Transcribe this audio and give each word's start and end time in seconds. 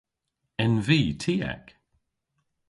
En 0.63 0.73
vy 0.87 1.01
tiek? 1.25 1.65